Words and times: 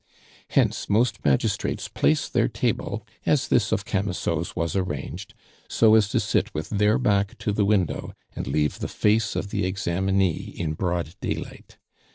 Hence 0.49 0.89
most 0.89 1.23
magistrates 1.23 1.87
place 1.87 2.27
their 2.27 2.47
table, 2.47 3.05
as 3.23 3.47
this 3.49 3.71
of 3.71 3.85
Camusot's 3.85 4.55
was 4.55 4.75
arranged, 4.75 5.35
so 5.69 5.93
as 5.93 6.09
to 6.09 6.19
sit 6.19 6.51
with 6.55 6.69
their 6.69 6.97
back 6.97 7.37
to 7.37 7.51
the 7.51 7.65
window 7.65 8.15
and 8.35 8.47
leave 8.47 8.79
the 8.79 8.87
face 8.87 9.35
of 9.35 9.51
the 9.51 9.63
examinee 9.71 10.55
in 10.57 10.73
broad 10.73 11.13
daylight. 11.21 11.77